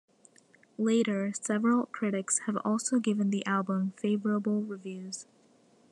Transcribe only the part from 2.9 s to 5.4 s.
given the album favourable reviews.